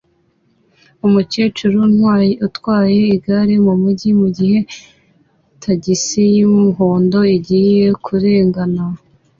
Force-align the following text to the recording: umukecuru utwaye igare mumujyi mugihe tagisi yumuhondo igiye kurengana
umukecuru 1.05 1.79
utwaye 2.47 3.01
igare 3.15 3.55
mumujyi 3.65 4.09
mugihe 4.19 4.59
tagisi 5.61 6.23
yumuhondo 6.37 7.19
igiye 7.37 7.85
kurengana 8.05 8.83